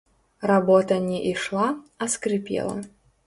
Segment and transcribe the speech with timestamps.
[0.51, 1.67] Работа не ішла,
[2.05, 2.75] а скрыпела.